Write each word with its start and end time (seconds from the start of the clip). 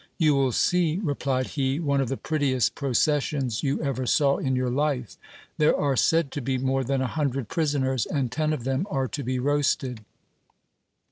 You 0.17 0.33
will 0.33 0.51
see, 0.51 0.99
replied 1.03 1.45
he, 1.45 1.79
one 1.79 2.01
of 2.01 2.09
the 2.09 2.17
prettiest 2.17 2.73
processions 2.73 3.61
you 3.61 3.79
ever 3.83 4.07
saw 4.07 4.37
in 4.37 4.55
your 4.55 4.71
life: 4.71 5.15
there 5.59 5.77
are 5.77 5.95
said 5.95 6.31
to 6.31 6.41
be 6.41 6.57
more 6.57 6.83
than 6.83 7.01
a 7.01 7.05
hundred 7.05 7.49
prisoners, 7.49 8.07
and 8.07 8.31
ten 8.31 8.51
of 8.51 8.63
them 8.63 8.87
are 8.89 9.07
to 9.09 9.21
be 9.21 9.37
roasted. 9.37 10.03